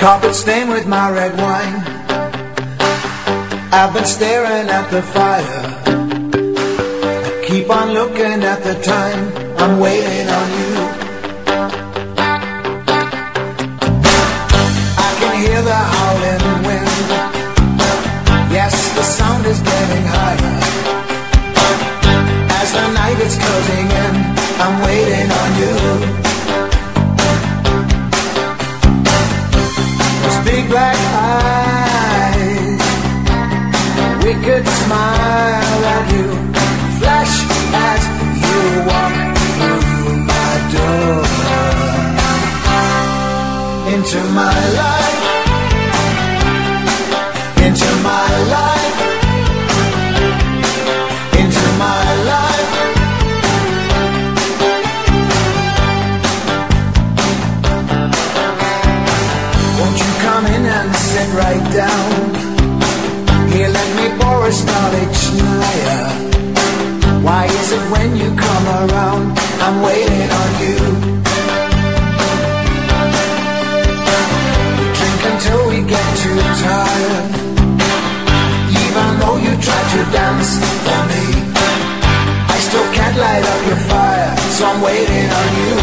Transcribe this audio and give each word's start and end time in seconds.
Carpet 0.00 0.34
stained 0.34 0.70
with 0.70 0.86
my 0.86 1.10
red 1.10 1.36
wine. 1.36 1.76
I've 3.70 3.92
been 3.92 4.06
staring 4.06 4.70
at 4.70 4.88
the 4.90 5.02
fire. 5.02 5.60
I 7.28 7.44
keep 7.46 7.68
on 7.68 7.92
looking 7.92 8.42
at 8.42 8.62
the 8.62 8.80
time. 8.80 9.30
I'm 9.58 9.78
waiting 9.78 10.26
on 10.26 10.49
into 43.92 44.18
my 44.40 44.58
life, 44.82 45.18
into 47.66 47.90
my 48.10 48.30
life, 48.56 48.96
into 51.42 51.66
my 51.84 52.04
life. 52.32 52.70
Won't 59.78 59.98
you 59.98 60.12
come 60.26 60.46
in 60.46 60.62
and 60.66 60.94
sit 60.94 61.28
right 61.34 61.66
down? 61.82 62.10
Here, 63.50 63.68
let 63.68 63.88
me 63.96 64.06
a 64.06 64.64
knowledge 64.66 65.20
higher. 65.58 66.04
Why 67.22 67.44
is 67.46 67.72
it 67.72 67.84
when 67.90 68.16
you 68.16 68.29
can't 83.60 83.68
your 83.68 83.76
fire, 83.88 84.36
so 84.56 84.64
I'm 84.66 84.80
waiting 84.82 85.30
on 85.40 85.48
you. 85.60 85.74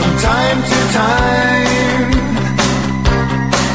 From 0.00 0.14
time 0.18 0.62
to 0.70 0.78
time, 0.92 2.10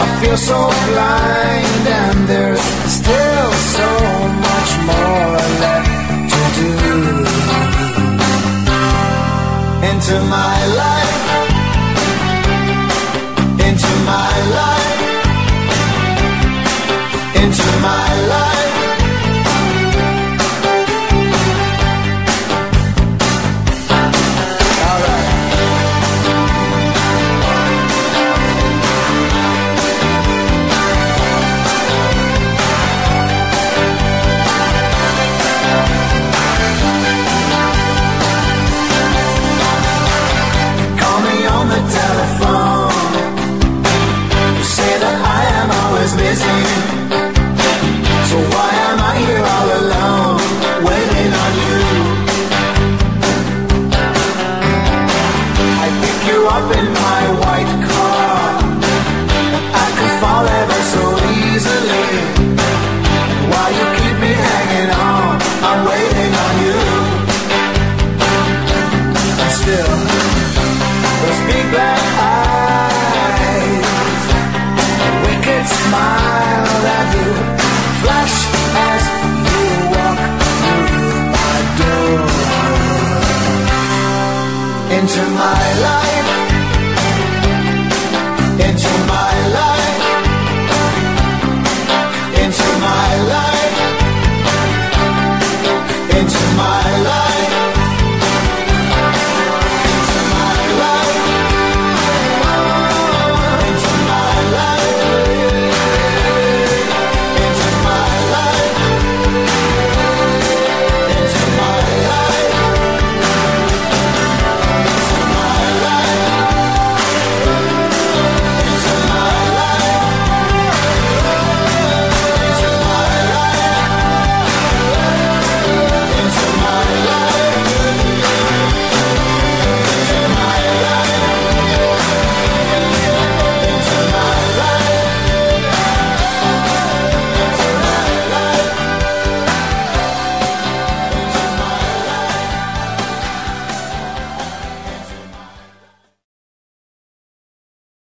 I 0.00 0.06
feel 0.20 0.36
so 0.36 0.58
blind, 0.88 1.86
and 2.00 2.28
there's 2.28 2.60
still 3.00 3.52
so 3.78 3.88
much 4.46 4.70
more 4.90 5.38
left 5.62 5.90
to 6.32 6.42
do. 6.58 6.70
Into 9.90 10.16
my 10.38 10.58
life, 10.82 11.18
into 13.68 13.90
my 14.12 14.34
life, 14.60 15.00
into 17.42 17.68
my 17.80 18.01
still. 69.72 69.96
Those 71.22 71.40
big 71.48 71.64
black 71.72 72.02
eyes, 72.28 73.42
a 75.06 75.10
wicked 75.24 75.64
smile 75.80 76.72
that 76.86 77.06
you 77.16 77.30
flash 78.02 78.36
as 78.90 79.02
you 79.48 79.64
walk 79.94 80.20
through 80.60 81.20
my 81.36 81.58
door. 81.80 82.24
Into 84.96 85.22
my 85.42 85.64
life, 85.86 86.28
into 88.66 88.92
my 89.12 89.31